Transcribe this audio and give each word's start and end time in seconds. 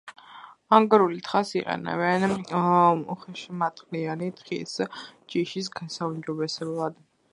ანგორული 0.75 1.19
თხას 1.27 1.51
იყენებენ 1.59 2.33
უხეშმატყლიანი 3.15 4.31
თხის 4.41 4.75
ჯიშის 5.35 5.71
გასაუმჯობესებლად. 5.77 6.99